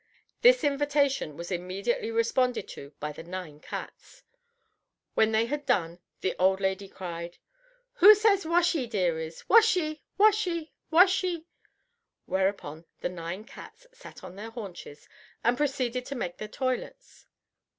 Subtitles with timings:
[0.41, 4.23] This invitation was immediately responded to by the nine cats.
[5.13, 7.37] When they had done the old lady cried,
[7.97, 9.45] "Who says washee, dearies?
[9.47, 11.45] Washee, washee, washee?"
[12.25, 15.07] Whereupon the nine cats sat on their haunches
[15.43, 17.27] and proceeded to make their toilettes.